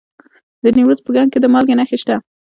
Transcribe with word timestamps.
د 0.63 0.65
نیمروز 0.75 0.99
په 1.03 1.11
کنگ 1.15 1.29
کې 1.31 1.39
د 1.41 1.45
مالګې 1.53 1.75
نښې 1.79 1.97
شته. 2.01 2.15